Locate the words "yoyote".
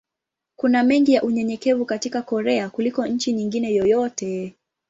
3.73-4.55